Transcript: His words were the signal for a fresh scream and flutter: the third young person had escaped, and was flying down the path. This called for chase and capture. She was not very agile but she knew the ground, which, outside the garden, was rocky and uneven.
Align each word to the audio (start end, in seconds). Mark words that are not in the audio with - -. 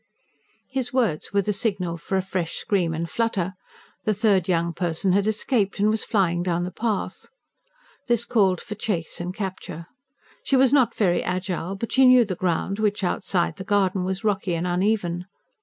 His 0.71 0.91
words 0.91 1.31
were 1.31 1.43
the 1.43 1.53
signal 1.53 1.95
for 1.95 2.17
a 2.17 2.23
fresh 2.23 2.55
scream 2.55 2.91
and 2.91 3.07
flutter: 3.07 3.53
the 4.03 4.15
third 4.15 4.47
young 4.47 4.73
person 4.73 5.11
had 5.11 5.27
escaped, 5.27 5.77
and 5.79 5.91
was 5.91 6.03
flying 6.03 6.41
down 6.41 6.63
the 6.63 6.71
path. 6.71 7.27
This 8.07 8.25
called 8.25 8.61
for 8.61 8.73
chase 8.73 9.21
and 9.21 9.31
capture. 9.31 9.85
She 10.43 10.55
was 10.55 10.73
not 10.73 10.95
very 10.95 11.21
agile 11.23 11.75
but 11.75 11.91
she 11.91 12.07
knew 12.07 12.25
the 12.25 12.33
ground, 12.33 12.79
which, 12.79 13.03
outside 13.03 13.57
the 13.57 13.63
garden, 13.63 14.03
was 14.03 14.23
rocky 14.23 14.55
and 14.55 14.65
uneven. 14.65 15.25